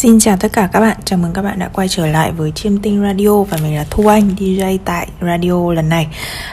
Xin 0.00 0.18
chào 0.18 0.36
tất 0.36 0.52
cả 0.52 0.68
các 0.72 0.80
bạn, 0.80 0.96
chào 1.04 1.18
mừng 1.18 1.32
các 1.32 1.42
bạn 1.42 1.58
đã 1.58 1.68
quay 1.72 1.88
trở 1.88 2.06
lại 2.06 2.32
với 2.32 2.50
Chiêm 2.50 2.78
Tinh 2.78 3.02
Radio 3.02 3.42
và 3.42 3.58
mình 3.62 3.74
là 3.74 3.86
Thu 3.90 4.06
Anh, 4.06 4.30
DJ 4.38 4.78
tại 4.84 5.08
radio 5.20 5.72
lần 5.72 5.88
này. 5.88 6.08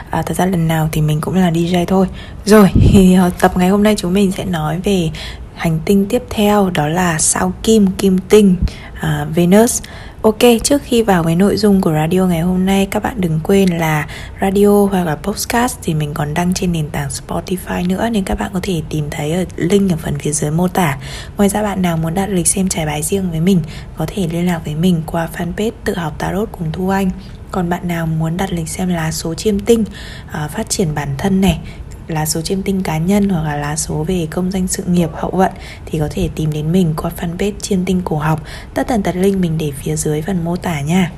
À, 0.10 0.22
Thật 0.22 0.38
ra 0.38 0.46
lần 0.46 0.68
nào 0.68 0.90
thì 0.92 1.02
mình 1.02 1.22
cũng 1.22 1.36
là 1.36 1.52
DJ 1.52 1.86
thôi. 1.86 2.08
Rồi, 2.46 2.70
thì 2.92 3.14
ờ, 3.14 3.32
tập 3.40 3.52
ngày 3.58 3.70
hôm 3.70 3.84
nay 3.84 3.96
chúng 3.98 4.14
mình 4.14 4.32
sẽ 4.32 4.46
nói 4.46 4.80
về 4.84 5.10
hành 5.56 5.80
tinh 5.86 6.06
tiếp 6.10 6.24
theo 6.30 6.70
đó 6.70 6.88
là 6.88 7.18
sao 7.18 7.54
kim, 7.64 7.88
kim 7.88 8.18
tinh, 8.18 8.56
uh, 8.94 9.36
Venus. 9.36 9.82
Ok, 10.22 10.40
trước 10.64 10.82
khi 10.84 11.02
vào 11.02 11.24
với 11.24 11.36
nội 11.36 11.58
dung 11.58 11.82
của 11.82 11.94
radio 11.94 12.26
ngày 12.26 12.42
hôm 12.42 12.66
nay 12.66 12.88
các 12.92 13.04
bạn 13.04 13.22
đừng 13.22 13.40
quên 13.44 13.70
là 13.70 14.08
radio 14.42 14.86
hoặc 14.92 15.04
là 15.04 15.16
podcast 15.16 15.78
thì 15.84 15.94
mình 15.94 16.14
còn 16.14 16.34
đăng 16.34 16.54
trên 16.54 16.72
nền 16.72 16.90
tảng 16.90 17.10
Spotify 17.10 17.88
nữa 17.88 18.10
nên 18.10 18.24
các 18.24 18.40
bạn 18.40 18.52
có 18.54 18.60
thể 18.64 18.82
tìm 18.90 19.08
thấy 19.12 19.32
ở 19.32 19.46
link 19.56 19.92
ở 19.92 19.98
phần 19.98 20.20
phía 20.20 20.32
dưới 20.32 20.52
mô 20.52 20.68
tả. 20.68 20.98
Ngoài 21.38 21.50
ra 21.50 21.64
bạn 21.64 21.82
nào 21.82 21.98
muốn 21.98 22.14
đặt 22.14 22.30
lịch 22.30 22.48
xem 22.48 22.70
trải 22.70 22.86
bài 22.86 23.04
riêng 23.04 23.32
với 23.32 23.40
mình 23.40 23.62
có 23.98 24.06
thể 24.08 24.28
liên 24.32 24.46
lạc 24.46 24.62
với 24.66 24.76
mình 24.76 25.02
qua 25.06 25.30
fanpage 25.38 25.72
tự 25.84 25.96
học 25.96 26.14
tarot 26.18 26.50
cùng 26.52 26.72
Thu 26.74 26.90
Anh. 26.90 27.10
Còn 27.52 27.70
bạn 27.70 27.88
nào 27.88 28.06
muốn 28.06 28.38
đặt 28.38 28.52
lịch 28.52 28.70
xem 28.70 28.90
lá 28.90 29.12
số 29.12 29.34
chiêm 29.34 29.60
tinh, 29.60 29.82
uh, 29.82 30.52
phát 30.52 30.70
triển 30.70 30.96
bản 30.96 31.10
thân 31.18 31.42
này, 31.42 31.60
lá 32.08 32.26
số 32.26 32.42
chiêm 32.42 32.62
tinh 32.62 32.84
cá 32.84 32.98
nhân 32.98 33.30
hoặc 33.30 33.44
là 33.44 33.56
lá 33.56 33.76
số 33.76 34.04
về 34.04 34.28
công 34.32 34.52
danh 34.52 34.68
sự 34.68 34.84
nghiệp 34.84 35.10
hậu 35.14 35.32
vận 35.32 35.52
thì 35.86 36.00
có 36.00 36.08
thể 36.12 36.30
tìm 36.36 36.52
đến 36.52 36.72
mình 36.72 36.94
qua 36.98 37.12
fanpage 37.20 37.60
chiêm 37.62 37.86
tinh 37.86 38.02
cổ 38.06 38.18
học 38.18 38.44
tất 38.74 38.88
tần 38.88 39.04
tật 39.04 39.16
link 39.16 39.38
mình 39.38 39.58
để 39.58 39.72
phía 39.84 39.96
dưới 39.96 40.22
phần 40.22 40.44
mô 40.44 40.56
tả 40.56 40.82
nha. 40.82 41.12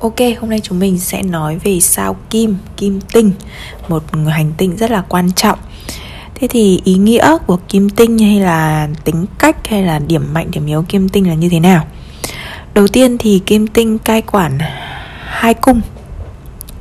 Ok, 0.00 0.16
hôm 0.40 0.50
nay 0.50 0.60
chúng 0.62 0.78
mình 0.78 0.98
sẽ 0.98 1.22
nói 1.22 1.58
về 1.64 1.80
sao 1.80 2.16
kim, 2.30 2.56
kim 2.76 3.00
tinh 3.00 3.32
Một 3.88 4.02
hành 4.28 4.52
tinh 4.56 4.76
rất 4.76 4.90
là 4.90 5.00
quan 5.08 5.32
trọng. 5.32 5.58
Thế 6.34 6.48
thì 6.50 6.80
ý 6.84 6.94
nghĩa 6.94 7.36
của 7.46 7.58
kim 7.68 7.90
tinh 7.90 8.18
hay 8.18 8.40
là 8.40 8.88
tính 9.04 9.26
cách 9.38 9.66
hay 9.68 9.82
là 9.82 9.98
điểm 9.98 10.34
mạnh, 10.34 10.50
điểm 10.50 10.66
yếu 10.66 10.82
kim 10.82 11.08
tinh 11.08 11.28
là 11.28 11.34
như 11.34 11.48
thế 11.48 11.60
nào? 11.60 11.84
Đầu 12.74 12.88
tiên 12.88 13.18
thì 13.18 13.42
kim 13.46 13.66
tinh 13.66 13.98
cai 13.98 14.22
quản 14.22 14.58
hai 15.24 15.54
cung. 15.54 15.80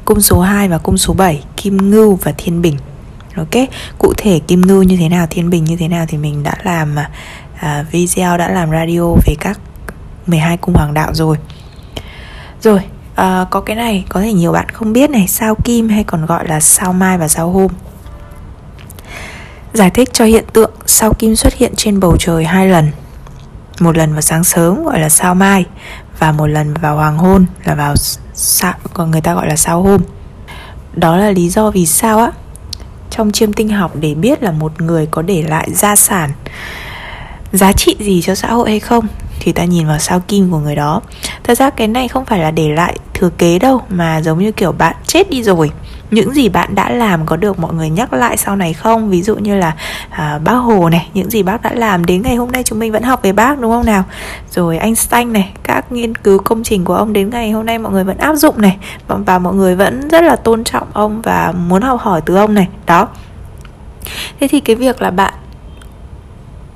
Cung 0.06 0.22
số 0.22 0.42
2 0.42 0.68
và 0.68 0.78
cung 0.78 0.98
số 0.98 1.14
7 1.14 1.44
Kim 1.58 1.92
Ngưu 1.92 2.16
và 2.16 2.34
Thiên 2.38 2.62
Bình. 2.62 2.78
Ok, 3.36 3.70
cụ 3.98 4.14
thể 4.18 4.40
Kim 4.48 4.62
Ngưu 4.62 4.84
như 4.84 4.98
thế 4.98 5.10
nào, 5.10 5.28
Thiên 5.30 5.50
Bình 5.50 5.64
như 5.64 5.76
thế 5.76 5.88
nào 5.88 6.06
thì 6.08 6.18
mình 6.18 6.44
đã 6.44 6.56
làm 6.64 6.96
uh, 7.56 7.92
video, 7.92 8.38
đã 8.38 8.50
làm 8.50 8.72
radio 8.72 9.14
về 9.26 9.36
các 9.40 9.60
12 10.28 10.58
cung 10.58 10.76
hoàng 10.76 10.94
đạo 10.94 11.14
rồi. 11.14 11.38
Rồi, 12.62 12.80
uh, 13.12 13.50
có 13.50 13.62
cái 13.66 13.76
này 13.76 14.06
có 14.10 14.22
thể 14.22 14.34
nhiều 14.34 14.52
bạn 14.52 14.70
không 14.70 14.94
biết 14.94 15.10
này 15.10 15.28
Sao 15.28 15.56
Kim 15.56 15.90
hay 15.90 16.04
còn 16.04 16.26
gọi 16.26 16.48
là 16.48 16.60
sao 16.60 16.94
Mai 16.94 17.18
và 17.18 17.28
sao 17.28 17.50
Hôm? 17.50 17.72
Giải 19.74 19.90
thích 19.90 20.10
cho 20.14 20.26
hiện 20.26 20.46
tượng 20.54 20.72
sao 20.86 21.14
Kim 21.14 21.36
xuất 21.36 21.54
hiện 21.54 21.74
trên 21.76 22.00
bầu 22.00 22.18
trời 22.20 22.46
hai 22.46 22.68
lần. 22.68 22.92
Một 23.80 23.98
lần 23.98 24.14
vào 24.14 24.22
sáng 24.22 24.44
sớm 24.44 24.84
gọi 24.84 25.00
là 25.00 25.10
sao 25.10 25.36
Mai 25.36 25.66
Và 26.20 26.32
một 26.32 26.48
lần 26.48 26.74
vào 26.74 26.96
hoàng 26.96 27.18
hôn 27.18 27.46
là 27.66 27.76
vào 27.76 27.96
sao 28.34 28.74
còn 28.94 29.12
người 29.12 29.22
ta 29.22 29.34
gọi 29.34 29.48
là 29.48 29.56
sao 29.56 29.82
hôm. 29.82 30.02
Đó 30.96 31.18
là 31.18 31.32
lý 31.32 31.50
do 31.50 31.72
vì 31.72 31.86
sao 31.86 32.20
á. 32.20 32.32
Trong 33.10 33.32
chiêm 33.32 33.54
tinh 33.54 33.70
học 33.70 33.92
để 33.96 34.14
biết 34.14 34.44
là 34.44 34.52
một 34.52 34.82
người 34.82 35.06
có 35.12 35.22
để 35.22 35.44
lại 35.44 35.70
gia 35.74 35.96
sản, 35.96 36.32
giá 37.52 37.72
trị 37.72 37.96
gì 38.00 38.22
cho 38.22 38.36
xã 38.36 38.48
hội 38.48 38.70
hay 38.70 38.80
không, 38.80 39.08
thì 39.40 39.52
ta 39.52 39.64
nhìn 39.64 39.88
vào 39.88 40.00
sao 40.00 40.20
kim 40.20 40.52
của 40.52 40.60
người 40.60 40.76
đó. 40.76 41.02
Thật 41.44 41.58
ra 41.58 41.70
cái 41.70 41.88
này 41.88 42.08
không 42.08 42.26
phải 42.26 42.40
là 42.40 42.52
để 42.52 42.70
lại 42.70 42.98
thừa 43.14 43.30
kế 43.30 43.60
đâu, 43.60 43.82
mà 43.90 44.22
giống 44.22 44.40
như 44.40 44.52
kiểu 44.52 44.72
bạn 44.72 44.96
chết 45.08 45.30
đi 45.30 45.44
rồi 45.44 45.72
những 46.14 46.34
gì 46.34 46.50
bạn 46.50 46.76
đã 46.76 46.90
làm 46.90 47.26
có 47.26 47.36
được 47.36 47.60
mọi 47.60 47.74
người 47.74 47.90
nhắc 47.90 48.14
lại 48.14 48.38
sau 48.38 48.56
này 48.56 48.74
không? 48.74 49.10
Ví 49.10 49.22
dụ 49.22 49.36
như 49.36 49.56
là 49.56 49.76
à, 50.10 50.40
bác 50.44 50.54
hồ 50.54 50.90
này 50.90 51.10
những 51.14 51.30
gì 51.30 51.44
bác 51.44 51.62
đã 51.62 51.74
làm 51.74 52.06
đến 52.06 52.22
ngày 52.22 52.36
hôm 52.36 52.52
nay 52.52 52.64
chúng 52.64 52.80
mình 52.80 52.92
vẫn 52.92 53.04
học 53.04 53.22
về 53.24 53.32
bác 53.32 53.60
đúng 53.60 53.72
không 53.72 53.86
nào? 53.86 54.04
Rồi 54.50 54.78
anh 54.78 54.96
xanh 54.96 55.34
này 55.34 55.54
các 55.64 55.92
nghiên 55.92 56.16
cứu 56.16 56.40
công 56.40 56.64
trình 56.64 56.86
của 56.86 56.96
ông 56.96 57.14
đến 57.14 57.30
ngày 57.30 57.52
hôm 57.52 57.66
nay 57.66 57.80
mọi 57.80 57.92
người 57.92 58.04
vẫn 58.04 58.18
áp 58.18 58.36
dụng 58.36 58.62
này 58.62 58.78
và, 59.08 59.16
và 59.16 59.40
mọi 59.40 59.54
người 59.54 59.76
vẫn 59.76 60.10
rất 60.10 60.24
là 60.24 60.36
tôn 60.36 60.64
trọng 60.64 60.88
ông 60.94 61.22
và 61.22 61.54
muốn 61.68 61.82
học 61.82 62.00
hỏi 62.02 62.22
từ 62.26 62.36
ông 62.36 62.54
này. 62.54 62.68
Đó. 62.86 63.08
Thế 64.40 64.48
thì 64.48 64.60
cái 64.60 64.76
việc 64.76 65.02
là 65.02 65.12
bạn 65.12 65.34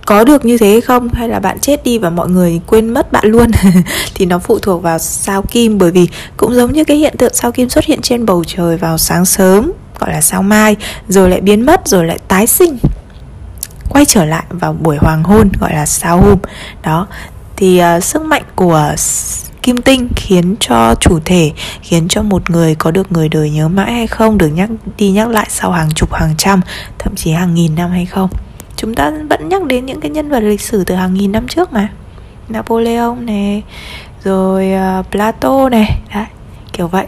có 0.07 0.23
được 0.23 0.45
như 0.45 0.57
thế 0.57 0.71
hay 0.71 0.81
không? 0.81 1.09
Hay 1.13 1.29
là 1.29 1.39
bạn 1.39 1.59
chết 1.59 1.83
đi 1.83 1.97
và 1.97 2.09
mọi 2.09 2.29
người 2.29 2.61
quên 2.67 2.89
mất 2.89 3.11
bạn 3.11 3.25
luôn? 3.27 3.51
Thì 4.15 4.25
nó 4.25 4.39
phụ 4.39 4.59
thuộc 4.59 4.83
vào 4.83 4.99
sao 4.99 5.41
kim 5.41 5.77
bởi 5.77 5.91
vì 5.91 6.07
cũng 6.37 6.53
giống 6.53 6.73
như 6.73 6.83
cái 6.83 6.97
hiện 6.97 7.15
tượng 7.17 7.33
sao 7.33 7.51
kim 7.51 7.69
xuất 7.69 7.85
hiện 7.85 8.01
trên 8.01 8.25
bầu 8.25 8.43
trời 8.47 8.77
vào 8.77 8.97
sáng 8.97 9.25
sớm 9.25 9.71
gọi 9.99 10.11
là 10.11 10.21
sao 10.21 10.43
mai 10.43 10.75
rồi 11.07 11.29
lại 11.29 11.41
biến 11.41 11.65
mất 11.65 11.87
rồi 11.87 12.05
lại 12.05 12.19
tái 12.27 12.47
sinh 12.47 12.77
quay 13.89 14.05
trở 14.05 14.25
lại 14.25 14.43
vào 14.49 14.73
buổi 14.73 14.97
hoàng 14.97 15.23
hôn 15.23 15.49
gọi 15.59 15.73
là 15.73 15.85
sao 15.85 16.21
hôm. 16.21 16.37
Đó 16.83 17.07
thì 17.55 17.81
uh, 17.97 18.03
sức 18.03 18.21
mạnh 18.21 18.43
của 18.55 18.93
kim 19.61 19.81
tinh 19.81 20.09
khiến 20.15 20.55
cho 20.59 20.95
chủ 20.99 21.19
thể 21.25 21.51
khiến 21.81 22.07
cho 22.07 22.21
một 22.21 22.49
người 22.49 22.75
có 22.75 22.91
được 22.91 23.11
người 23.11 23.29
đời 23.29 23.49
nhớ 23.49 23.67
mãi 23.67 23.93
hay 23.93 24.07
không 24.07 24.37
được 24.37 24.47
nhắc 24.47 24.69
đi 24.97 25.11
nhắc 25.11 25.29
lại 25.29 25.47
sau 25.49 25.71
hàng 25.71 25.89
chục 25.95 26.13
hàng 26.13 26.33
trăm 26.37 26.61
thậm 26.99 27.15
chí 27.15 27.31
hàng 27.31 27.53
nghìn 27.53 27.75
năm 27.75 27.91
hay 27.91 28.05
không? 28.05 28.29
Chúng 28.77 28.93
ta 28.93 29.13
vẫn 29.29 29.49
nhắc 29.49 29.63
đến 29.63 29.85
những 29.85 29.99
cái 29.99 30.11
nhân 30.11 30.29
vật 30.29 30.39
lịch 30.39 30.61
sử 30.61 30.83
từ 30.83 30.95
hàng 30.95 31.13
nghìn 31.13 31.31
năm 31.31 31.47
trước 31.47 31.73
mà 31.73 31.89
Napoleon 32.49 33.15
này 33.21 33.63
rồi 34.23 34.71
uh, 34.99 35.11
Plato 35.11 35.69
này 35.69 35.99
đấy 36.13 36.25
kiểu 36.73 36.87
vậy 36.87 37.05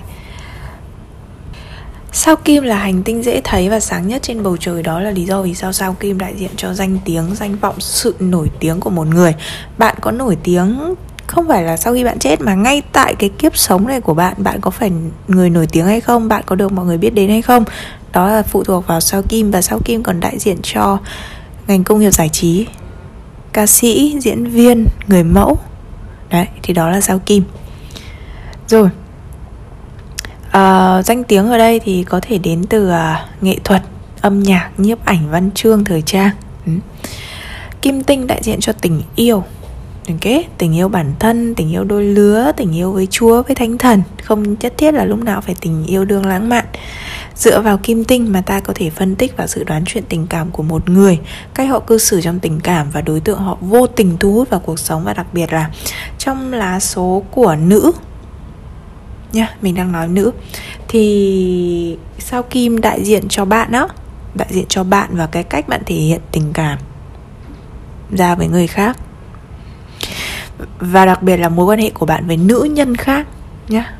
Sao 2.11 2.35
Kim 2.35 2.63
là 2.63 2.75
hành 2.75 3.03
tinh 3.03 3.23
dễ 3.23 3.41
thấy 3.43 3.69
và 3.69 3.79
sáng 3.79 4.07
nhất 4.07 4.21
trên 4.21 4.43
bầu 4.43 4.57
trời 4.57 4.83
đó 4.83 4.99
là 4.99 5.09
lý 5.11 5.25
do 5.25 5.41
vì 5.41 5.53
sao 5.53 5.73
sao 5.73 5.95
Kim 5.99 6.17
đại 6.17 6.33
diện 6.37 6.51
cho 6.55 6.73
danh 6.73 6.97
tiếng, 7.05 7.35
danh 7.35 7.55
vọng, 7.55 7.75
sự 7.79 8.15
nổi 8.19 8.49
tiếng 8.59 8.79
của 8.79 8.89
một 8.89 9.07
người. 9.07 9.35
Bạn 9.77 9.95
có 10.01 10.11
nổi 10.11 10.37
tiếng 10.43 10.95
không 11.27 11.47
phải 11.47 11.63
là 11.63 11.77
sau 11.77 11.93
khi 11.93 12.03
bạn 12.03 12.19
chết 12.19 12.41
mà 12.41 12.53
ngay 12.53 12.81
tại 12.91 13.15
cái 13.15 13.29
kiếp 13.29 13.57
sống 13.57 13.87
này 13.87 14.01
của 14.01 14.13
bạn 14.13 14.33
bạn 14.37 14.61
có 14.61 14.71
phải 14.71 14.91
người 15.27 15.49
nổi 15.49 15.67
tiếng 15.71 15.85
hay 15.85 16.01
không, 16.01 16.27
bạn 16.27 16.43
có 16.45 16.55
được 16.55 16.71
mọi 16.71 16.85
người 16.85 16.97
biết 16.97 17.09
đến 17.09 17.29
hay 17.29 17.41
không. 17.41 17.63
Đó 18.13 18.27
là 18.27 18.41
phụ 18.41 18.63
thuộc 18.63 18.87
vào 18.87 18.99
sao 18.99 19.21
Kim 19.21 19.51
và 19.51 19.61
sao 19.61 19.79
Kim 19.85 20.03
còn 20.03 20.19
đại 20.19 20.39
diện 20.39 20.57
cho 20.63 20.99
ngành 21.69 21.83
công 21.83 21.99
nghiệp 21.99 22.11
giải 22.11 22.29
trí. 22.29 22.65
Ca 23.53 23.65
sĩ 23.65 24.15
diễn 24.19 24.45
viên 24.45 24.85
người 25.07 25.23
mẫu. 25.23 25.57
Đấy 26.29 26.47
thì 26.63 26.73
đó 26.73 26.89
là 26.89 27.01
sao 27.01 27.19
kim. 27.19 27.43
Rồi 28.67 28.89
à, 30.51 31.01
danh 31.01 31.23
tiếng 31.23 31.49
ở 31.49 31.57
đây 31.57 31.79
thì 31.79 32.03
có 32.03 32.19
thể 32.19 32.37
đến 32.37 32.63
từ 32.69 32.89
à, 32.89 33.25
nghệ 33.41 33.57
thuật 33.63 33.81
âm 34.21 34.43
nhạc 34.43 34.69
nhiếp 34.77 35.05
ảnh 35.05 35.31
văn 35.31 35.49
chương 35.55 35.83
thời 35.83 36.01
trang. 36.01 36.31
Ừ. 36.65 36.71
kim 37.81 38.03
tinh 38.03 38.27
đại 38.27 38.43
diện 38.43 38.59
cho 38.59 38.73
tình 38.73 39.01
yêu. 39.15 39.43
Ok 40.07 40.33
tình 40.57 40.75
yêu 40.75 40.89
bản 40.89 41.13
thân 41.19 41.55
tình 41.55 41.71
yêu 41.71 41.83
đôi 41.83 42.03
lứa 42.03 42.51
tình 42.57 42.75
yêu 42.75 42.91
với 42.91 43.07
chúa 43.11 43.43
với 43.43 43.55
thánh 43.55 43.77
thần. 43.77 44.01
Không 44.23 44.55
nhất 44.59 44.73
thiết 44.77 44.93
là 44.93 45.05
lúc 45.05 45.23
nào 45.23 45.41
phải 45.41 45.55
tình 45.61 45.85
yêu 45.85 46.05
đương 46.05 46.25
lãng 46.25 46.49
mạn 46.49 46.65
dựa 47.39 47.61
vào 47.61 47.77
kim 47.77 48.03
tinh 48.03 48.31
mà 48.31 48.41
ta 48.41 48.59
có 48.59 48.73
thể 48.75 48.89
phân 48.89 49.15
tích 49.15 49.37
và 49.37 49.47
dự 49.47 49.63
đoán 49.63 49.83
chuyện 49.85 50.03
tình 50.09 50.27
cảm 50.27 50.51
của 50.51 50.63
một 50.63 50.89
người, 50.89 51.19
cách 51.53 51.69
họ 51.69 51.79
cư 51.79 51.97
xử 51.97 52.21
trong 52.21 52.39
tình 52.39 52.59
cảm 52.59 52.89
và 52.89 53.01
đối 53.01 53.19
tượng 53.19 53.39
họ 53.39 53.57
vô 53.61 53.87
tình 53.87 54.17
thu 54.17 54.33
hút 54.33 54.49
vào 54.49 54.59
cuộc 54.59 54.79
sống 54.79 55.03
và 55.03 55.13
đặc 55.13 55.27
biệt 55.33 55.53
là 55.53 55.69
trong 56.17 56.53
lá 56.53 56.79
số 56.79 57.23
của 57.31 57.55
nữ. 57.55 57.91
Nha 59.33 59.55
mình 59.61 59.75
đang 59.75 59.91
nói 59.91 60.07
nữ. 60.07 60.31
Thì 60.87 61.97
sao 62.19 62.43
kim 62.43 62.81
đại 62.81 63.03
diện 63.03 63.27
cho 63.29 63.45
bạn 63.45 63.71
đó 63.71 63.89
đại 64.35 64.47
diện 64.51 64.65
cho 64.69 64.83
bạn 64.83 65.09
và 65.11 65.27
cái 65.27 65.43
cách 65.43 65.67
bạn 65.67 65.81
thể 65.85 65.95
hiện 65.95 66.21
tình 66.31 66.53
cảm 66.53 66.79
ra 68.11 68.35
với 68.35 68.47
người 68.47 68.67
khác. 68.67 68.97
Và 70.79 71.05
đặc 71.05 71.23
biệt 71.23 71.37
là 71.37 71.49
mối 71.49 71.65
quan 71.65 71.79
hệ 71.79 71.89
của 71.89 72.05
bạn 72.05 72.27
với 72.27 72.37
nữ 72.37 72.69
nhân 72.71 72.95
khác, 72.95 73.27
nhá 73.67 73.98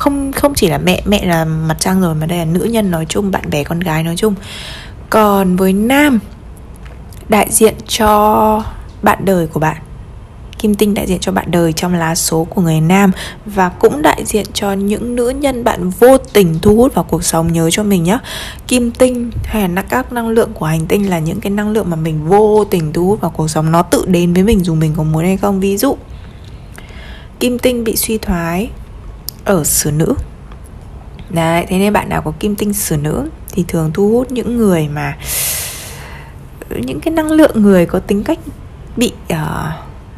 không 0.00 0.32
không 0.32 0.54
chỉ 0.54 0.68
là 0.68 0.78
mẹ 0.78 1.02
mẹ 1.04 1.26
là 1.26 1.44
mặt 1.44 1.76
trăng 1.80 2.00
rồi 2.00 2.14
mà 2.14 2.26
đây 2.26 2.38
là 2.38 2.44
nữ 2.44 2.64
nhân 2.64 2.90
nói 2.90 3.06
chung, 3.08 3.30
bạn 3.30 3.50
bè 3.50 3.64
con 3.64 3.80
gái 3.80 4.02
nói 4.02 4.16
chung 4.16 4.34
còn 5.10 5.56
với 5.56 5.72
nam, 5.72 6.18
đại 7.28 7.48
diện 7.50 7.74
cho 7.88 8.62
bạn 9.02 9.18
đời 9.24 9.46
của 9.46 9.60
bạn 9.60 9.76
Kim 10.60 10.74
tinh 10.74 10.94
đại 10.94 11.06
diện 11.06 11.18
cho 11.20 11.32
bạn 11.32 11.50
đời 11.50 11.72
trong 11.72 11.94
lá 11.94 12.14
số 12.14 12.44
của 12.44 12.62
người 12.62 12.80
nam 12.80 13.12
và 13.46 13.68
cũng 13.68 14.02
đại 14.02 14.22
diện 14.24 14.46
cho 14.54 14.72
những 14.72 15.16
nữ 15.16 15.28
nhân 15.28 15.64
bạn 15.64 15.90
vô 15.90 16.18
tình 16.18 16.58
thu 16.62 16.76
hút 16.76 16.94
vào 16.94 17.04
cuộc 17.04 17.24
sống 17.24 17.52
nhớ 17.52 17.70
cho 17.70 17.82
mình 17.82 18.04
nhé. 18.04 18.18
Kim 18.68 18.90
tinh 18.90 19.30
hay 19.44 19.68
là 19.68 19.82
các 19.82 20.12
năng 20.12 20.28
lượng 20.28 20.52
của 20.54 20.66
hành 20.66 20.86
tinh 20.86 21.10
là 21.10 21.18
những 21.18 21.40
cái 21.40 21.50
năng 21.50 21.70
lượng 21.70 21.90
mà 21.90 21.96
mình 21.96 22.28
vô 22.28 22.64
tình 22.64 22.92
thu 22.92 23.06
hút 23.06 23.20
vào 23.20 23.30
cuộc 23.30 23.50
sống 23.50 23.72
nó 23.72 23.82
tự 23.82 24.04
đến 24.06 24.32
với 24.34 24.42
mình 24.42 24.64
dù 24.64 24.74
mình 24.74 24.94
có 24.96 25.02
muốn 25.02 25.24
hay 25.24 25.36
không. 25.36 25.60
Ví 25.60 25.76
dụ, 25.76 25.96
Kim 27.40 27.58
tinh 27.58 27.84
bị 27.84 27.96
suy 27.96 28.18
thoái 28.18 28.70
ở 29.44 29.64
xử 29.64 29.90
nữ. 29.90 30.14
Đấy, 31.30 31.66
thế 31.68 31.78
nên 31.78 31.92
bạn 31.92 32.08
nào 32.08 32.22
có 32.22 32.32
kim 32.40 32.56
tinh 32.56 32.72
xử 32.72 32.96
nữ 32.96 33.28
thì 33.52 33.64
thường 33.68 33.90
thu 33.94 34.08
hút 34.08 34.32
những 34.32 34.56
người 34.56 34.88
mà 34.88 35.16
những 36.76 37.00
cái 37.00 37.14
năng 37.14 37.30
lượng 37.30 37.62
người 37.62 37.86
có 37.86 37.98
tính 37.98 38.24
cách 38.24 38.38
bị 38.96 39.12
uh, 39.32 39.38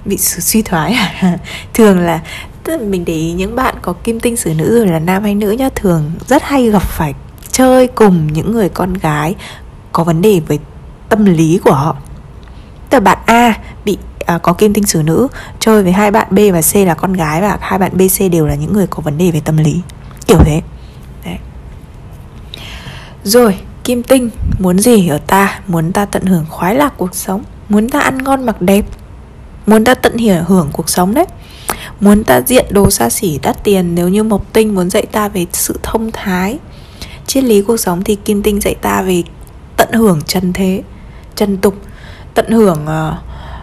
bị 0.05 0.17
suy 0.19 0.63
thoái 0.63 0.93
à? 0.93 1.39
thường 1.75 1.99
là 1.99 2.21
tức 2.65 2.77
là 2.77 2.87
mình 2.89 3.05
để 3.05 3.15
ý 3.15 3.33
những 3.33 3.57
bạn 3.57 3.75
có 3.83 3.93
kim 3.93 4.21
tinh 4.21 4.37
xử 4.37 4.55
nữ 4.55 4.79
rồi 4.79 4.87
là 4.87 4.99
nam 4.99 5.23
hay 5.23 5.35
nữ 5.35 5.51
nhá 5.51 5.69
thường 5.75 6.11
rất 6.27 6.43
hay 6.43 6.71
gặp 6.71 6.83
phải 6.83 7.15
chơi 7.51 7.87
cùng 7.87 8.33
những 8.33 8.53
người 8.53 8.69
con 8.69 8.95
gái 8.95 9.35
có 9.93 10.05
vấn 10.05 10.23
đề 10.23 10.41
với 10.49 10.59
tâm 11.09 11.25
lý 11.25 11.61
của 11.65 11.73
họ. 11.73 11.97
Tức 12.91 12.97
là 12.97 13.01
bạn 13.01 13.19
A 13.27 13.55
bị 13.85 13.99
à, 14.27 14.39
có 14.39 14.53
kim 14.53 14.73
tinh 14.73 14.87
sử 14.87 15.03
nữ 15.03 15.29
chơi 15.61 15.83
với 15.83 15.93
hai 15.93 16.11
bạn 16.11 16.27
B 16.31 16.39
và 16.53 16.61
C 16.73 16.77
là 16.77 16.95
con 16.95 17.13
gái 17.13 17.41
và 17.41 17.59
hai 17.61 17.79
bạn 17.79 17.97
B 17.97 18.01
C 18.19 18.31
đều 18.33 18.47
là 18.47 18.55
những 18.55 18.73
người 18.73 18.87
có 18.87 19.03
vấn 19.03 19.19
đề 19.19 19.31
về 19.31 19.41
tâm 19.45 19.57
lý. 19.57 19.81
Kiểu 20.27 20.39
thế. 20.45 20.63
Đấy. 21.25 21.39
rồi 23.25 23.59
kim 23.85 24.03
tinh 24.03 24.31
muốn 24.59 24.79
gì 24.79 25.09
ở 25.09 25.19
ta? 25.19 25.61
Muốn 25.67 25.93
ta 25.93 26.05
tận 26.05 26.27
hưởng 26.27 26.45
khoái 26.49 26.75
lạc 26.75 26.95
cuộc 26.97 27.15
sống? 27.15 27.43
Muốn 27.69 27.89
ta 27.89 28.01
ăn 28.01 28.25
ngon 28.25 28.47
mặc 28.47 28.63
đẹp? 28.63 28.85
Muốn 29.67 29.85
ta 29.85 29.95
tận 29.95 30.17
hiểu 30.17 30.43
hưởng 30.47 30.69
cuộc 30.73 30.89
sống 30.89 31.15
đấy? 31.15 31.27
Muốn 32.01 32.25
ta 32.25 32.41
diện 32.41 32.67
đồ 32.71 32.91
xa 32.91 33.11
xỉ 33.11 33.39
đắt 33.43 33.65
tiền 33.65 33.95
nếu 33.95 34.09
như 34.09 34.23
mộc 34.23 34.53
tinh 34.53 34.75
muốn 34.75 34.91
dạy 34.91 35.07
ta 35.07 35.29
về 35.29 35.47
sự 35.53 35.79
thông 35.83 36.13
thái? 36.13 36.59
Triết 37.27 37.45
lý 37.45 37.63
cuộc 37.63 37.77
sống 37.77 38.05
thì 38.05 38.15
kim 38.15 38.43
tinh 38.43 38.61
dạy 38.61 38.75
ta 38.75 39.03
về 39.03 39.23
tận 39.77 39.93
hưởng 39.93 40.21
chân 40.27 40.53
thế 40.53 40.83
chân 41.37 41.57
tục 41.57 41.75
tận 42.35 42.51
hưởng 42.51 42.85
uh, 42.85 43.15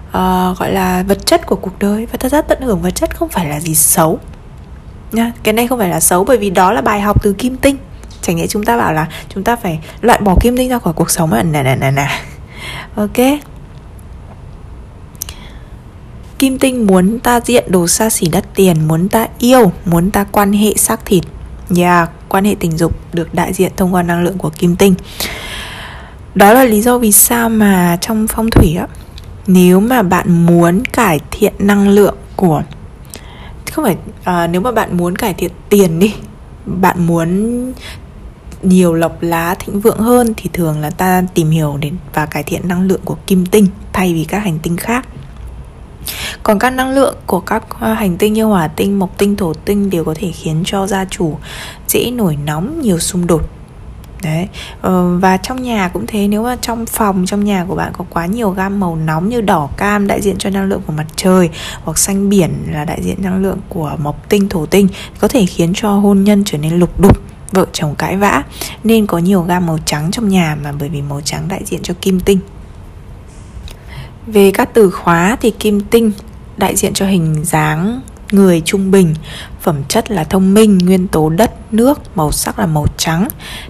uh, 0.10 0.58
gọi 0.60 0.72
là 0.72 1.04
vật 1.04 1.26
chất 1.26 1.46
của 1.46 1.56
cuộc 1.56 1.80
đời. 1.80 2.06
Và 2.06 2.18
thật 2.20 2.32
ra 2.32 2.42
tận 2.42 2.62
hưởng 2.62 2.82
vật 2.82 2.90
chất 2.90 3.16
không 3.16 3.30
phải 3.30 3.46
là 3.46 3.60
gì 3.60 3.76
xấu 3.76 4.20
nha. 5.12 5.32
Cái 5.44 5.54
này 5.54 5.68
không 5.68 5.80
phải 5.80 5.90
là 5.90 6.00
xấu 6.00 6.24
bởi 6.24 6.38
vì 6.38 6.50
đó 6.50 6.72
là 6.72 6.82
bài 6.82 7.02
học 7.02 7.24
từ 7.24 7.34
kim 7.34 7.58
tinh. 7.58 7.78
Chẳng 8.22 8.36
nhẽ 8.36 8.48
chúng 8.48 8.66
ta 8.66 8.78
bảo 8.78 8.94
là 8.94 9.08
chúng 9.30 9.44
ta 9.44 9.56
phải 9.56 9.80
loại 10.02 10.20
bỏ 10.22 10.36
kim 10.42 10.58
tinh 10.58 10.70
ra 10.70 10.80
khỏi 10.80 10.94
cuộc 10.94 11.12
sống 11.12 11.34
à 11.34 11.44
nè 11.44 11.64
nè 11.64 11.76
nè 11.76 11.92
nè. 11.92 12.08
Ok. 12.96 13.40
Kim 16.40 16.60
tinh 16.60 16.88
muốn 16.88 17.20
ta 17.20 17.40
diện 17.40 17.64
đồ 17.68 17.88
xa 17.88 18.10
xỉ 18.10 18.28
đắt 18.32 18.44
tiền 18.56 18.88
Muốn 18.88 19.10
ta 19.10 19.28
yêu 19.40 19.72
Muốn 19.86 20.12
ta 20.12 20.24
quan 20.32 20.54
hệ 20.54 20.74
xác 20.76 21.06
thịt. 21.06 21.24
Yeah, 21.78 22.10
quan 22.30 22.46
hệ 22.46 22.56
tình 22.60 22.78
dục 22.78 22.96
được 23.14 23.34
đại 23.34 23.54
diện 23.54 23.72
thông 23.78 23.94
qua 23.94 24.04
năng 24.04 24.24
lượng 24.24 24.38
của 24.38 24.50
kim 24.50 24.76
tinh. 24.76 24.94
Đó 26.36 26.54
là 26.54 26.64
lý 26.64 26.82
do 26.82 26.98
vì 26.98 27.12
sao 27.12 27.50
mà 27.50 27.98
trong 28.02 28.28
phong 28.28 28.50
thủy 28.50 28.76
á 28.76 28.88
nếu 29.52 29.80
mà 29.80 30.02
bạn 30.02 30.46
muốn 30.46 30.84
cải 30.86 31.20
thiện 31.32 31.54
năng 31.60 31.90
lượng 31.90 32.16
của 32.36 32.64
Không 33.72 33.86
phải, 33.86 33.98
à, 34.24 34.48
nếu 34.48 34.62
mà 34.62 34.72
bạn 34.72 34.98
muốn 34.98 35.16
cải 35.16 35.34
thiện 35.34 35.52
tiền 35.70 36.00
đi 36.00 36.14
Bạn 36.66 37.08
muốn 37.08 37.74
nhiều 38.64 38.94
lộc 38.94 39.22
lá 39.22 39.56
thịnh 39.60 39.80
vượng 39.80 40.00
hơn 40.00 40.34
thì 40.38 40.50
thường 40.54 40.80
là 40.80 40.90
ta 40.90 41.24
tìm 41.34 41.50
hiểu 41.50 41.78
đến 41.82 41.98
và 42.14 42.26
cải 42.26 42.44
thiện 42.44 42.68
năng 42.68 42.88
lượng 42.88 43.02
của 43.06 43.18
kim 43.28 43.46
tinh 43.46 43.68
thay 43.94 44.14
vì 44.14 44.24
các 44.24 44.40
hành 44.40 44.60
tinh 44.64 44.78
khác. 44.78 45.08
Còn 46.44 46.60
các 46.60 46.70
năng 46.70 46.92
lượng 46.92 47.16
của 47.26 47.40
các 47.40 47.64
à, 47.80 47.94
hành 47.94 48.18
tinh 48.18 48.34
như 48.34 48.44
hỏa 48.44 48.68
tinh, 48.68 49.00
mộc 49.00 49.18
tinh, 49.18 49.36
thổ 49.36 49.54
tinh 49.54 49.90
đều 49.90 50.04
có 50.04 50.14
thể 50.18 50.32
khiến 50.32 50.64
cho 50.66 50.88
gia 50.88 51.06
chủ 51.06 51.38
dễ 51.88 52.12
nổi 52.12 52.38
nóng, 52.46 52.82
nhiều 52.82 53.00
xung 53.00 53.28
đột 53.28 53.59
đấy. 54.24 54.48
Ờ, 54.82 55.18
và 55.18 55.38
trong 55.38 55.64
nhà 55.64 55.88
cũng 55.88 56.08
thế 56.08 56.28
nếu 56.28 56.44
mà 56.44 56.58
trong 56.62 56.86
phòng 56.86 57.26
trong 57.26 57.44
nhà 57.44 57.66
của 57.68 57.76
bạn 57.76 57.92
có 57.98 58.06
quá 58.10 58.26
nhiều 58.26 58.50
gam 58.50 58.80
màu 58.80 58.96
nóng 58.96 59.30
như 59.30 59.42
đỏ 59.42 59.70
cam 59.78 60.08
đại 60.08 60.22
diện 60.22 60.38
cho 60.38 60.50
năng 60.50 60.66
lượng 60.66 60.82
của 60.88 60.94
mặt 60.94 61.06
trời 61.16 61.50
hoặc 61.84 61.98
xanh 61.98 62.30
biển 62.30 62.54
là 62.72 62.86
đại 62.86 63.02
diện 63.04 63.16
năng 63.22 63.44
lượng 63.44 63.58
của 63.70 63.96
mộc 64.00 64.30
tinh 64.30 64.50
thổ 64.50 64.66
tinh 64.66 64.88
có 65.20 65.28
thể 65.28 65.46
khiến 65.46 65.72
cho 65.76 65.90
hôn 65.92 66.24
nhân 66.24 66.44
trở 66.46 66.58
nên 66.58 66.74
lục 66.74 67.00
đục 67.00 67.18
vợ 67.52 67.66
chồng 67.74 67.96
cãi 67.96 68.18
vã. 68.18 68.44
Nên 68.84 69.06
có 69.06 69.18
nhiều 69.18 69.42
gam 69.42 69.66
màu 69.66 69.80
trắng 69.86 70.12
trong 70.12 70.30
nhà 70.30 70.58
mà 70.64 70.72
bởi 70.80 70.90
vì 70.90 71.02
màu 71.02 71.22
trắng 71.22 71.48
đại 71.48 71.62
diện 71.66 71.80
cho 71.84 71.94
kim 72.02 72.20
tinh. 72.20 72.40
Về 74.28 74.52
các 74.52 74.70
từ 74.74 74.92
khóa 74.92 75.38
thì 75.42 75.52
kim 75.52 75.80
tinh 75.82 76.12
đại 76.58 76.76
diện 76.76 76.94
cho 76.94 77.06
hình 77.06 77.44
dáng 77.46 78.02
người 78.32 78.62
trung 78.66 78.92
bình 78.92 79.16
phẩm 79.62 79.84
chất 79.88 80.12
là 80.12 80.24
thông 80.24 80.54
minh 80.54 80.78
nguyên 80.78 81.08
tố 81.08 81.30
đất 81.30 81.74
nước 81.74 82.18
màu 82.18 82.32
sắc 82.32 82.60
là 82.60 82.66
màu 82.66 82.86
trắng 82.98 83.28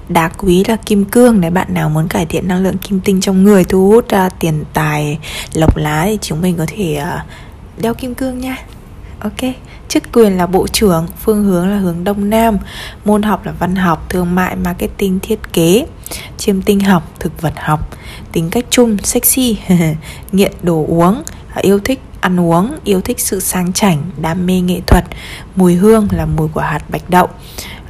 đá 0.10 0.28
quý 0.28 0.64
là 0.68 0.76
kim 0.76 1.06
cương 1.06 1.42
nếu 1.42 1.52
bạn 1.52 1.74
nào 1.74 1.90
muốn 1.90 2.08
cải 2.08 2.26
thiện 2.26 2.48
năng 2.48 2.64
lượng 2.64 2.78
kim 2.78 3.00
tinh 3.00 3.22
trong 3.22 3.44
người 3.44 3.64
thu 3.64 3.90
hút 3.90 4.06
uh, 4.06 4.34
tiền 4.40 4.64
tài 4.74 5.20
lộc 5.54 5.78
lá 5.78 6.04
thì 6.06 6.18
chúng 6.22 6.42
mình 6.42 6.58
có 6.58 6.66
thể 6.68 7.04
uh, 7.04 7.82
đeo 7.82 7.94
kim 7.94 8.16
cương 8.16 8.40
nha. 8.40 8.58
Ok 9.20 9.54
chức 9.90 10.04
quyền 10.14 10.38
là 10.38 10.48
bộ 10.48 10.68
trưởng 10.68 11.08
phương 11.20 11.46
hướng 11.46 11.70
là 11.70 11.78
hướng 11.78 12.04
đông 12.04 12.30
nam 12.30 12.58
môn 13.06 13.24
học 13.24 13.46
là 13.46 13.52
văn 13.60 13.76
học 13.76 14.06
thương 14.10 14.36
mại 14.36 14.56
marketing 14.56 15.20
thiết 15.20 15.40
kế 15.54 15.86
chiêm 16.38 16.62
tinh 16.62 16.80
học 16.80 17.12
thực 17.20 17.42
vật 17.42 17.54
học. 17.58 17.90
Tính 18.32 18.50
cách 18.50 18.66
chung 18.70 18.98
sexy 19.04 19.58
nghiện 20.32 20.54
đồ 20.64 20.86
uống 20.88 21.24
à, 21.54 21.62
yêu 21.62 21.80
thích 21.80 22.00
ăn 22.22 22.40
uống 22.40 22.76
yêu 22.84 23.02
thích 23.02 23.20
sự 23.20 23.40
sang 23.40 23.74
chảnh 23.74 24.04
đam 24.22 24.46
mê 24.46 24.62
nghệ 24.62 24.82
thuật. 24.88 25.06
Mùi 25.56 25.76
hương 25.76 26.08
là 26.12 26.26
mùi 26.26 26.48
của 26.48 26.62
hạt 26.62 26.90
bạch 26.90 27.10
đậu. 27.10 27.28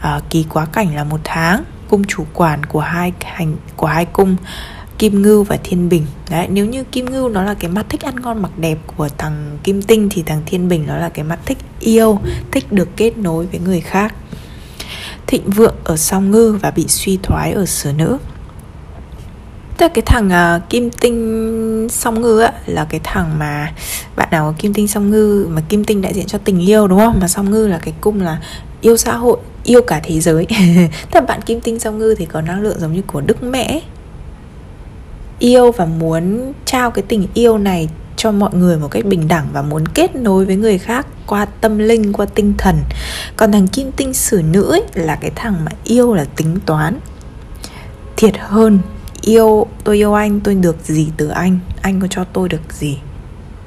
À, 0.01 0.21
kỳ 0.29 0.45
quá 0.49 0.65
cảnh 0.65 0.95
là 0.95 1.03
một 1.03 1.19
tháng 1.23 1.63
cung 1.89 2.03
chủ 2.03 2.25
quản 2.33 2.65
của 2.65 2.79
hai 2.79 3.13
hành 3.23 3.55
của 3.75 3.87
hai 3.87 4.05
cung 4.05 4.35
kim 4.97 5.21
ngưu 5.21 5.43
và 5.43 5.57
thiên 5.63 5.89
bình. 5.89 6.05
Đấy 6.29 6.47
nếu 6.51 6.65
như 6.65 6.83
kim 6.83 7.05
ngưu 7.05 7.29
nó 7.29 7.43
là 7.43 7.53
cái 7.53 7.71
mặt 7.71 7.85
thích 7.89 8.05
ăn 8.05 8.15
ngon 8.15 8.41
mặc 8.41 8.51
đẹp 8.57 8.77
của 8.97 9.09
thằng 9.17 9.57
kim 9.63 9.81
tinh 9.81 10.07
thì 10.11 10.23
thằng 10.23 10.41
thiên 10.45 10.69
bình 10.69 10.85
nó 10.87 10.97
là 10.97 11.09
cái 11.09 11.25
mặt 11.25 11.39
thích 11.45 11.57
yêu 11.79 12.19
thích 12.51 12.71
được 12.71 12.89
kết 12.95 13.17
nối 13.17 13.45
với 13.45 13.59
người 13.59 13.81
khác. 13.81 14.13
Thịnh 15.27 15.49
vượng 15.49 15.75
ở 15.83 15.97
song 15.97 16.31
ngư 16.31 16.57
và 16.61 16.71
bị 16.71 16.85
suy 16.87 17.19
thoái 17.23 17.51
ở 17.51 17.65
sở 17.65 17.91
nữ. 17.93 18.17
Tức 19.77 19.85
là 19.85 19.89
cái 19.93 20.03
thằng 20.05 20.57
uh, 20.57 20.69
kim 20.69 20.89
tinh 20.89 21.87
song 21.91 22.21
ngư 22.21 22.39
á 22.39 22.53
là 22.65 22.85
cái 22.89 22.99
thằng 23.03 23.39
mà 23.39 23.73
bạn 24.15 24.27
nào 24.31 24.51
có 24.51 24.57
kim 24.59 24.73
tinh 24.73 24.87
song 24.87 25.11
ngư 25.11 25.47
mà 25.49 25.61
kim 25.69 25.83
tinh 25.83 26.01
đại 26.01 26.13
diện 26.13 26.25
cho 26.27 26.37
tình 26.37 26.59
yêu 26.69 26.87
đúng 26.87 26.99
không? 26.99 27.19
Mà 27.21 27.27
song 27.27 27.51
ngư 27.51 27.67
là 27.67 27.77
cái 27.77 27.93
cung 28.01 28.21
là 28.21 28.41
yêu 28.81 28.97
xã 28.97 29.15
hội, 29.15 29.37
yêu 29.63 29.81
cả 29.81 30.01
thế 30.03 30.19
giới. 30.19 30.47
thật 31.11 31.27
bạn 31.27 31.41
kim 31.41 31.61
tinh 31.61 31.79
song 31.79 31.97
ngư 31.99 32.15
thì 32.17 32.25
có 32.25 32.41
năng 32.41 32.61
lượng 32.61 32.79
giống 32.79 32.93
như 32.93 33.01
của 33.01 33.21
Đức 33.21 33.43
Mẹ. 33.43 33.81
Yêu 35.39 35.71
và 35.71 35.85
muốn 35.85 36.53
trao 36.65 36.91
cái 36.91 37.03
tình 37.07 37.27
yêu 37.33 37.57
này 37.57 37.89
cho 38.15 38.31
mọi 38.31 38.53
người 38.53 38.77
một 38.77 38.87
cách 38.91 39.05
bình 39.05 39.27
đẳng 39.27 39.47
và 39.53 39.61
muốn 39.61 39.87
kết 39.87 40.15
nối 40.15 40.45
với 40.45 40.55
người 40.55 40.77
khác 40.77 41.07
qua 41.27 41.45
tâm 41.45 41.77
linh, 41.77 42.13
qua 42.13 42.25
tinh 42.25 42.53
thần. 42.57 42.75
Còn 43.35 43.51
thằng 43.51 43.67
kim 43.67 43.91
tinh 43.91 44.13
sử 44.13 44.41
nữ 44.51 44.71
ấy, 44.71 44.83
là 44.93 45.15
cái 45.15 45.31
thằng 45.35 45.65
mà 45.65 45.71
yêu 45.83 46.13
là 46.13 46.25
tính 46.35 46.59
toán 46.65 46.99
thiệt 48.19 48.33
hơn 48.39 48.79
yêu 49.21 49.67
tôi 49.83 49.97
yêu 49.97 50.13
anh 50.13 50.39
tôi 50.39 50.55
được 50.55 50.75
gì 50.83 51.07
từ 51.17 51.27
anh 51.27 51.59
anh 51.81 51.99
có 51.99 52.07
cho 52.07 52.23
tôi 52.23 52.49
được 52.49 52.73
gì 52.73 52.97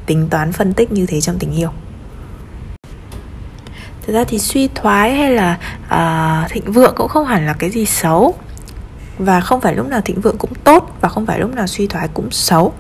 tính 0.07 0.29
toán 0.31 0.53
phân 0.53 0.73
tích 0.73 0.93
như 0.93 1.07
thế 1.07 1.21
trong 1.21 1.39
tình 1.39 1.53
yêu? 1.53 1.71
Thực 4.07 4.13
ra 4.13 4.25
thì 4.25 4.39
suy 4.39 4.69
thoái 4.75 5.15
hay 5.15 5.31
là 5.31 5.59
uh, 5.85 6.51
thịnh 6.51 6.73
vượng 6.73 6.95
cũng 6.97 7.09
không 7.09 7.27
hẳn 7.27 7.47
là 7.47 7.53
cái 7.53 7.71
gì 7.71 7.87
xấu. 7.87 8.35
Và 9.19 9.41
không 9.41 9.61
phải 9.61 9.75
lúc 9.75 9.89
nào 9.89 10.01
thịnh 10.01 10.21
vượng 10.21 10.39
cũng 10.39 10.55
tốt 10.65 10.97
và 11.01 11.09
không 11.09 11.27
phải 11.27 11.41
lúc 11.41 11.55
nào 11.55 11.67
suy 11.67 11.87
thoái 11.87 12.09
cũng 12.15 12.31
xấu. 12.31 12.73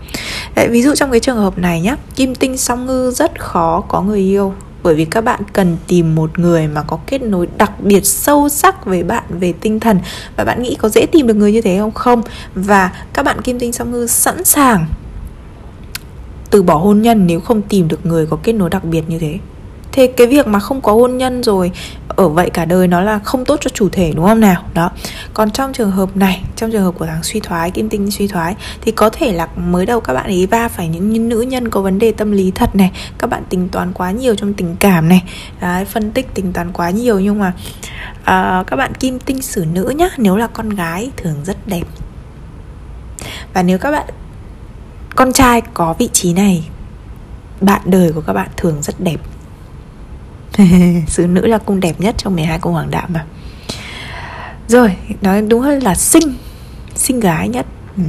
Đấy, 0.54 0.68
ví 0.70 0.82
dụ 0.82 0.94
trong 0.94 1.10
cái 1.10 1.20
trường 1.20 1.36
hợp 1.36 1.58
này 1.58 1.80
nhá 1.80 1.96
kim 2.16 2.34
tinh 2.34 2.56
song 2.56 2.86
ngư 2.86 3.10
rất 3.10 3.40
khó 3.40 3.80
có 3.88 4.02
người 4.02 4.20
yêu. 4.20 4.54
Bởi 4.82 4.94
vì 4.94 5.04
các 5.04 5.24
bạn 5.24 5.40
cần 5.52 5.76
tìm 5.86 6.14
một 6.14 6.38
người 6.38 6.66
mà 6.66 6.82
có 6.82 6.98
kết 7.06 7.22
nối 7.22 7.48
đặc 7.58 7.80
biệt 7.80 8.06
sâu 8.06 8.48
sắc 8.48 8.84
với 8.84 9.02
bạn 9.02 9.24
về 9.28 9.52
tinh 9.60 9.80
thần. 9.80 10.00
Và 10.36 10.44
bạn 10.44 10.62
nghĩ 10.62 10.74
có 10.74 10.88
dễ 10.88 11.06
tìm 11.06 11.26
được 11.26 11.34
người 11.34 11.52
như 11.52 11.60
thế 11.60 11.78
không? 11.78 11.92
Không. 11.92 12.22
Và 12.54 12.90
các 13.12 13.24
bạn 13.24 13.42
kim 13.42 13.58
tinh 13.58 13.72
song 13.72 13.90
ngư 13.90 14.06
sẵn 14.06 14.44
sàng 14.44 14.86
từ 16.52 16.62
bỏ 16.62 16.74
hôn 16.74 17.02
nhân 17.02 17.26
nếu 17.26 17.40
không 17.40 17.62
tìm 17.62 17.88
được 17.88 18.06
người 18.06 18.26
có 18.26 18.38
kết 18.42 18.52
nối 18.52 18.70
đặc 18.70 18.84
biệt 18.84 19.02
như 19.08 19.18
thế. 19.18 19.38
Thế 19.92 20.06
cái 20.06 20.26
việc 20.26 20.46
mà 20.46 20.58
không 20.58 20.80
có 20.80 20.92
hôn 20.92 21.18
nhân 21.18 21.42
rồi 21.42 21.70
ở 22.08 22.28
vậy 22.28 22.50
cả 22.50 22.64
đời 22.64 22.88
nó 22.88 23.00
là 23.00 23.18
không 23.18 23.44
tốt 23.44 23.58
cho 23.60 23.70
chủ 23.74 23.88
thể 23.88 24.12
đúng 24.16 24.26
không 24.26 24.40
nào? 24.40 24.62
Đó. 24.74 24.90
Còn 25.34 25.50
trong 25.50 25.72
trường 25.72 25.90
hợp 25.90 26.16
này 26.16 26.42
trong 26.56 26.70
trường 26.70 26.82
hợp 26.82 26.94
của 26.98 27.06
thằng 27.06 27.22
suy 27.22 27.40
thoái 27.40 27.70
kim 27.70 27.88
tinh 27.88 28.10
suy 28.10 28.28
thoái 28.28 28.54
thì 28.80 28.92
có 28.92 29.10
thể 29.10 29.32
là 29.32 29.48
mới 29.56 29.86
đầu 29.86 30.00
các 30.00 30.14
bạn 30.14 30.24
ấy 30.24 30.46
va 30.46 30.68
phải 30.68 30.88
những 30.88 31.28
nữ 31.28 31.40
nhân 31.40 31.68
có 31.68 31.80
vấn 31.80 31.98
đề 31.98 32.12
tâm 32.12 32.32
lý 32.32 32.50
thật 32.50 32.76
này 32.76 32.90
các 33.18 33.30
bạn 33.30 33.42
tính 33.48 33.68
toán 33.68 33.92
quá 33.92 34.10
nhiều 34.10 34.34
trong 34.34 34.54
tình 34.54 34.76
cảm 34.80 35.08
này. 35.08 35.22
Đấy, 35.60 35.84
phân 35.84 36.12
tích 36.12 36.34
tính 36.34 36.52
toán 36.52 36.72
quá 36.72 36.90
nhiều 36.90 37.20
nhưng 37.20 37.38
mà 37.38 37.52
uh, 38.20 38.66
các 38.66 38.76
bạn 38.76 38.94
kim 38.94 39.18
tinh 39.18 39.42
xử 39.42 39.64
nữ 39.72 39.92
nhá 39.96 40.08
nếu 40.16 40.36
là 40.36 40.46
con 40.46 40.68
gái 40.68 41.10
thường 41.16 41.36
rất 41.44 41.56
đẹp. 41.66 41.84
Và 43.54 43.62
nếu 43.62 43.78
các 43.78 43.90
bạn 43.90 44.06
con 45.14 45.32
trai 45.32 45.62
có 45.74 45.94
vị 45.98 46.08
trí 46.12 46.32
này 46.32 46.68
bạn 47.60 47.80
đời 47.84 48.12
của 48.12 48.20
các 48.20 48.32
bạn 48.32 48.48
thường 48.56 48.82
rất 48.82 49.00
đẹp. 49.00 49.20
Sứ 51.06 51.26
nữ 51.26 51.46
là 51.46 51.58
cung 51.58 51.80
đẹp 51.80 52.00
nhất 52.00 52.14
trong 52.18 52.34
12 52.34 52.58
cung 52.58 52.72
hoàng 52.72 52.90
đạo 52.90 53.06
mà. 53.08 53.26
Rồi, 54.68 54.96
nói 55.20 55.42
đúng 55.42 55.60
hơn 55.60 55.82
là 55.82 55.94
xinh 55.94 56.34
Xinh 56.94 57.20
gái 57.20 57.48
nhất. 57.48 57.66
Ừ. 57.96 58.02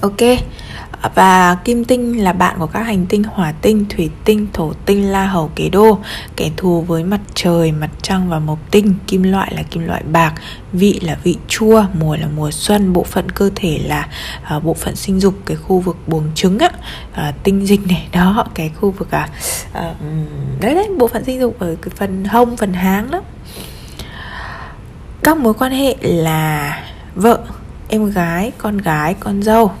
Ok 0.00 0.20
và 1.14 1.56
kim 1.64 1.84
tinh 1.84 2.24
là 2.24 2.32
bạn 2.32 2.56
của 2.58 2.66
các 2.66 2.82
hành 2.82 3.06
tinh 3.06 3.22
hỏa 3.24 3.52
tinh, 3.52 3.86
thủy 3.88 4.10
tinh, 4.24 4.46
thổ 4.52 4.72
tinh, 4.86 5.12
la 5.12 5.26
hầu, 5.26 5.50
kế 5.54 5.68
đô. 5.68 5.98
Kẻ 6.36 6.50
thù 6.56 6.80
với 6.80 7.04
mặt 7.04 7.20
trời, 7.34 7.72
mặt 7.72 7.90
trăng 8.02 8.28
và 8.28 8.38
mộc 8.38 8.58
tinh. 8.70 8.94
Kim 9.06 9.22
loại 9.22 9.52
là 9.56 9.62
kim 9.62 9.86
loại 9.86 10.02
bạc, 10.02 10.34
vị 10.72 11.00
là 11.02 11.18
vị 11.22 11.36
chua, 11.48 11.84
mùa 11.98 12.16
là 12.16 12.26
mùa 12.36 12.50
xuân. 12.50 12.92
Bộ 12.92 13.02
phận 13.02 13.30
cơ 13.30 13.50
thể 13.54 13.80
là 13.84 14.08
uh, 14.56 14.64
bộ 14.64 14.74
phận 14.74 14.96
sinh 14.96 15.20
dục, 15.20 15.34
cái 15.46 15.56
khu 15.56 15.78
vực 15.78 15.96
buồng 16.06 16.30
trứng 16.34 16.58
á 16.58 16.70
uh, 17.28 17.34
Tinh 17.42 17.66
dịch 17.66 17.86
này, 17.88 18.08
đó, 18.12 18.46
cái 18.54 18.70
khu 18.80 18.90
vực 18.90 19.10
à 19.10 19.28
uh, 19.70 19.96
Đấy 20.60 20.74
đấy, 20.74 20.88
bộ 20.98 21.08
phận 21.08 21.24
sinh 21.24 21.40
dục 21.40 21.56
ở 21.58 21.76
cái 21.82 21.90
phần 21.96 22.24
hông, 22.24 22.56
phần 22.56 22.72
háng 22.72 23.10
đó. 23.10 23.22
Các 25.22 25.36
mối 25.36 25.54
quan 25.54 25.72
hệ 25.72 25.96
là 26.00 26.82
vợ, 27.14 27.40
em 27.88 28.10
gái, 28.10 28.52
con 28.58 28.78
gái, 28.78 29.14
con 29.20 29.42
dâu. 29.42 29.72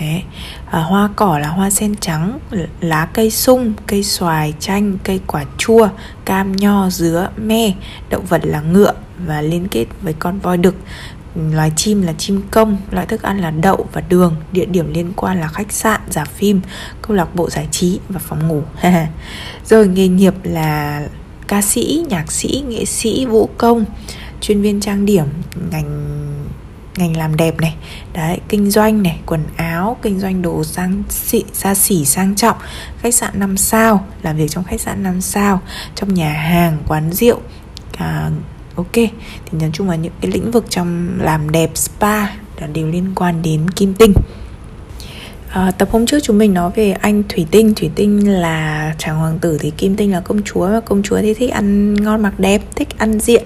Đấy, 0.00 0.22
à, 0.70 0.80
hoa 0.80 1.08
cỏ 1.16 1.38
là 1.38 1.48
hoa 1.48 1.70
sen 1.70 1.94
trắng, 2.00 2.38
lá 2.80 3.08
cây 3.12 3.30
sung, 3.30 3.72
cây 3.86 4.02
xoài, 4.02 4.54
chanh, 4.60 4.98
cây 5.04 5.20
quả 5.26 5.44
chua, 5.58 5.88
cam, 6.24 6.56
nho, 6.56 6.90
dứa, 6.90 7.28
me, 7.36 7.72
động 8.10 8.24
vật 8.26 8.40
là 8.44 8.60
ngựa 8.60 8.92
và 9.26 9.42
liên 9.42 9.68
kết 9.68 9.86
với 10.02 10.12
con 10.12 10.38
voi 10.38 10.56
đực. 10.56 10.74
Loài 11.52 11.72
chim 11.76 12.02
là 12.02 12.12
chim 12.18 12.42
công, 12.50 12.76
loại 12.90 13.06
thức 13.06 13.22
ăn 13.22 13.38
là 13.38 13.50
đậu 13.50 13.86
và 13.92 14.00
đường, 14.00 14.36
địa 14.52 14.64
điểm 14.64 14.92
liên 14.94 15.12
quan 15.16 15.40
là 15.40 15.48
khách 15.48 15.72
sạn, 15.72 16.00
rạp 16.10 16.28
phim, 16.28 16.60
câu 17.02 17.16
lạc 17.16 17.34
bộ 17.34 17.50
giải 17.50 17.68
trí 17.70 18.00
và 18.08 18.20
phòng 18.20 18.48
ngủ. 18.48 18.62
Rồi 19.66 19.88
nghề 19.88 20.08
nghiệp 20.08 20.34
là 20.42 21.02
ca 21.46 21.62
sĩ, 21.62 22.04
nhạc 22.08 22.32
sĩ, 22.32 22.64
nghệ 22.68 22.84
sĩ, 22.84 23.26
vũ 23.26 23.48
công, 23.58 23.84
chuyên 24.40 24.62
viên 24.62 24.80
trang 24.80 25.06
điểm, 25.06 25.26
ngành 25.70 26.25
ngành 26.96 27.16
làm 27.16 27.36
đẹp 27.36 27.60
này 27.60 27.74
đấy 28.12 28.38
kinh 28.48 28.70
doanh 28.70 29.02
này 29.02 29.18
quần 29.26 29.44
áo 29.56 29.96
kinh 30.02 30.20
doanh 30.20 30.42
đồ 30.42 30.64
sang 30.64 31.02
xị 31.08 31.44
xa 31.52 31.74
xỉ 31.74 32.04
sang 32.04 32.34
trọng 32.34 32.56
khách 32.98 33.14
sạn 33.14 33.40
5 33.40 33.56
sao 33.56 34.06
làm 34.22 34.36
việc 34.36 34.50
trong 34.50 34.64
khách 34.64 34.80
sạn 34.80 35.02
5 35.02 35.20
sao 35.20 35.60
trong 35.94 36.14
nhà 36.14 36.32
hàng 36.32 36.78
quán 36.86 37.12
rượu 37.12 37.40
à, 37.98 38.30
ok. 38.76 38.92
Thì 38.92 39.58
nói 39.60 39.70
chung 39.72 39.90
là 39.90 39.96
những 39.96 40.12
cái 40.20 40.30
lĩnh 40.30 40.50
vực 40.50 40.64
trong 40.68 41.08
làm 41.20 41.50
đẹp 41.50 41.70
spa 41.74 42.26
là 42.60 42.66
đều 42.72 42.86
liên 42.88 43.12
quan 43.14 43.42
đến 43.42 43.70
kim 43.70 43.94
tinh. 43.94 44.12
À, 45.50 45.70
tập 45.70 45.88
hôm 45.92 46.06
trước 46.06 46.18
chúng 46.22 46.38
mình 46.38 46.54
nói 46.54 46.70
về 46.76 46.92
anh 46.92 47.22
Thủy 47.28 47.46
Tinh. 47.50 47.74
Thủy 47.74 47.90
Tinh 47.94 48.32
là 48.32 48.94
chàng 48.98 49.18
hoàng 49.18 49.38
tử 49.38 49.58
thì 49.60 49.70
Kim 49.70 49.96
Tinh 49.96 50.12
là 50.12 50.20
công 50.20 50.42
chúa. 50.42 50.68
Và 50.68 50.80
công 50.80 51.02
chúa 51.02 51.20
thì 51.20 51.34
thích 51.34 51.50
ăn 51.50 51.94
ngon 51.94 52.22
mặc 52.22 52.38
đẹp 52.38 52.62
Thích 52.74 52.88
ăn 52.98 53.20
diện 53.20 53.44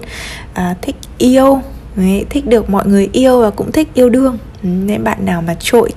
à, 0.53 0.75
Thích 0.81 0.95
yêu. 1.17 1.61
Đấy, 1.95 2.25
thích 2.29 2.47
được 2.47 2.69
mọi 2.69 2.87
người 2.87 3.09
yêu 3.11 3.41
và 3.41 3.49
cũng 3.49 3.71
thích 3.71 3.87
yêu 3.93 4.09
đương. 4.09 4.37
Ừ, 4.63 4.67
nên 4.67 5.03
bạn 5.03 5.25
nào 5.25 5.41
mà 5.41 5.55
trội 5.59 5.91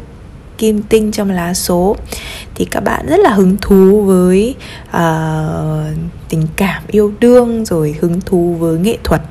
kim 0.58 0.82
tinh 0.82 1.12
trong 1.12 1.30
lá 1.30 1.54
số 1.54 1.96
thì 2.54 2.64
các 2.64 2.80
bạn 2.80 3.06
rất 3.06 3.20
là 3.20 3.30
hứng 3.30 3.56
thú 3.60 4.02
với 4.02 4.54
uh, 4.88 5.96
tình 6.28 6.46
cảm 6.56 6.82
yêu 6.86 7.12
đương 7.20 7.64
rồi 7.64 7.94
hứng 8.00 8.20
thú 8.20 8.56
với 8.58 8.78
nghệ 8.78 8.98
thuật 9.04 9.22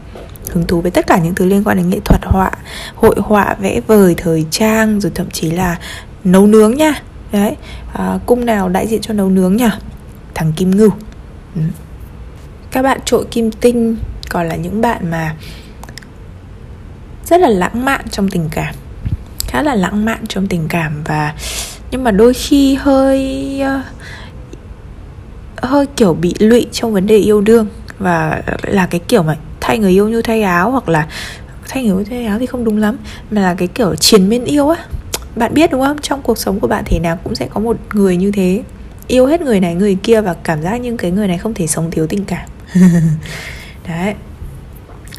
hứng 0.50 0.68
thú 0.68 0.82
với 0.82 0.92
tất 0.92 1.08
cả 1.08 1.20
những 1.24 1.36
thứ 1.36 1.46
liên 1.46 1.64
quan 1.64 1.78
đến 1.78 1.90
nghệ 1.90 2.00
thuật 2.06 2.22
họa 2.24 2.52
hội 2.96 3.16
họa 3.20 3.56
vẽ 3.60 3.82
vời 3.88 4.16
thời 4.18 4.46
trang 4.52 5.00
rồi 5.00 5.12
thậm 5.16 5.30
chí 5.32 5.52
là 5.52 5.80
nấu 6.24 6.48
nướng 6.48 6.76
nha. 6.76 6.94
Đấy 7.32 7.56
uh, 7.94 8.26
cung 8.26 8.46
nào 8.46 8.70
đại 8.70 8.88
diện 8.88 9.02
cho 9.02 9.14
nấu 9.14 9.30
nướng 9.30 9.56
nhỉ? 9.58 9.70
Thằng 10.34 10.54
kim 10.54 10.72
ngưu. 10.72 10.92
Ừ. 11.56 11.62
các 12.72 12.82
bạn 12.82 13.00
trội 13.06 13.26
kim 13.32 13.52
tinh 13.52 13.96
còn 14.30 14.48
là 14.48 14.56
những 14.56 14.82
bạn 14.82 15.12
mà 15.12 15.36
rất 17.26 17.40
là 17.40 17.50
lãng 17.50 17.86
mạn 17.86 18.02
trong 18.12 18.30
tình 18.30 18.50
cảm. 18.52 18.76
Khá 19.48 19.62
là 19.62 19.76
lãng 19.76 20.06
mạn 20.06 20.20
trong 20.28 20.48
tình 20.48 20.68
cảm 20.70 21.02
và 21.06 21.34
nhưng 21.92 22.04
mà 22.04 22.12
đôi 22.12 22.34
khi 22.34 22.76
hơi 22.76 23.62
ờ, 23.62 23.82
hơi 25.56 25.86
kiểu 25.86 26.14
bị 26.14 26.34
lụy 26.40 26.66
trong 26.72 26.94
vấn 26.94 27.08
đề 27.08 27.18
yêu 27.18 27.42
đương 27.42 27.68
và 28.00 28.42
là 28.64 28.86
cái 28.86 29.00
kiểu 29.00 29.24
mà 29.24 29.38
thay 29.62 29.80
người 29.80 29.92
yêu 29.92 30.10
như 30.10 30.22
thay 30.22 30.42
áo 30.42 30.72
hoặc 30.72 30.90
là 30.90 31.08
thay 31.68 31.84
người 31.84 31.98
yêu 31.98 32.06
thay 32.10 32.26
áo 32.26 32.40
thì 32.40 32.46
không 32.46 32.64
đúng 32.64 32.78
lắm, 32.78 32.98
mà 33.32 33.42
là 33.42 33.54
cái 33.54 33.68
kiểu 33.68 33.96
triền 33.96 34.30
miên 34.30 34.46
yêu 34.46 34.70
á. 34.70 34.86
Bạn 35.36 35.54
biết 35.54 35.72
đúng 35.72 35.82
không? 35.82 35.98
Trong 36.02 36.22
cuộc 36.22 36.38
sống 36.38 36.60
của 36.60 36.68
bạn 36.68 36.84
thế 36.86 37.00
nào 37.00 37.20
cũng 37.24 37.36
sẽ 37.36 37.48
có 37.48 37.60
một 37.60 37.78
người 37.94 38.18
như 38.18 38.32
thế. 38.32 38.64
Yêu 39.08 39.26
hết 39.26 39.42
người 39.42 39.60
này, 39.60 39.76
người 39.76 39.98
kia 40.04 40.22
và 40.22 40.34
cảm 40.34 40.62
giác 40.62 40.78
như 40.78 40.96
cái 40.98 41.12
người 41.12 41.28
này 41.28 41.38
không 41.38 41.54
thể 41.54 41.68
sống 41.68 41.92
thiếu 41.92 42.08
tình 42.08 42.26
cảm. 42.26 42.50
Đấy. 43.88 44.14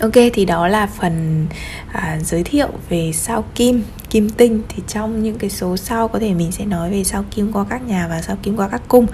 Ok 0.01 0.13
thì 0.33 0.45
đó 0.45 0.69
là 0.69 0.87
phần 0.87 1.47
à, 1.93 2.19
giới 2.23 2.43
thiệu 2.43 2.69
về 2.89 3.13
sao 3.15 3.45
kim 3.55 3.83
kim 4.11 4.31
tinh. 4.31 4.63
Thì 4.69 4.83
trong 4.89 5.23
những 5.23 5.39
cái 5.39 5.51
số 5.51 5.77
sau 5.77 6.09
có 6.09 6.19
thể 6.19 6.35
mình 6.35 6.53
sẽ 6.53 6.65
nói 6.65 6.91
về 6.91 7.05
sao 7.05 7.25
kim 7.31 7.53
qua 7.53 7.65
các 7.71 7.83
nhà 7.87 8.09
và 8.09 8.23
sao 8.23 8.37
kim 8.43 8.57
qua 8.57 8.69
các 8.69 8.83
cung. 8.89 9.07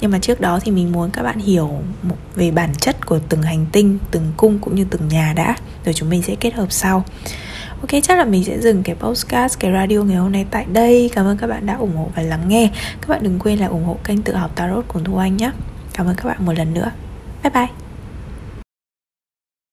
Nhưng 0.00 0.10
mà 0.10 0.18
trước 0.18 0.40
đó 0.40 0.60
thì 0.62 0.72
mình 0.72 0.92
muốn 0.92 1.10
các 1.10 1.22
bạn 1.22 1.38
hiểu 1.38 1.70
về 2.34 2.50
bản 2.50 2.74
chất 2.74 3.06
của 3.06 3.18
từng 3.28 3.42
hành 3.42 3.66
tinh 3.72 3.98
từng 4.10 4.32
cung 4.36 4.58
cũng 4.58 4.74
như 4.74 4.86
từng 4.90 5.08
nhà 5.08 5.32
đã. 5.36 5.56
Rồi 5.84 5.94
chúng 5.94 6.10
mình 6.10 6.22
sẽ 6.22 6.34
kết 6.34 6.54
hợp 6.54 6.72
sau. 6.72 7.04
Ok 7.80 8.02
chắc 8.02 8.18
là 8.18 8.24
mình 8.24 8.44
sẽ 8.44 8.60
dừng 8.60 8.82
cái 8.82 8.96
podcast 8.96 9.58
cái 9.58 9.72
radio 9.72 10.02
ngày 10.02 10.16
hôm 10.16 10.32
nay 10.32 10.46
tại 10.50 10.66
đây. 10.72 11.10
Cảm 11.14 11.26
ơn 11.26 11.36
các 11.36 11.46
bạn 11.46 11.66
đã 11.66 11.76
ủng 11.76 11.96
hộ 11.96 12.10
và 12.14 12.22
lắng 12.22 12.48
nghe. 12.48 12.70
Các 13.00 13.08
bạn 13.08 13.22
đừng 13.22 13.38
quên 13.38 13.58
là 13.58 13.66
ủng 13.66 13.84
hộ 13.84 13.96
kênh 14.04 14.22
tự 14.22 14.34
học 14.34 14.50
Tarot 14.54 14.88
của 14.88 15.00
Thu 15.04 15.16
Anh 15.16 15.36
nhé. 15.36 15.50
Cảm 15.94 16.06
ơn 16.06 16.14
các 16.14 16.24
bạn 16.24 16.46
một 16.46 16.52
lần 16.52 16.74
nữa. 16.74 16.90
Bye 17.42 17.50
bye. 17.50 17.87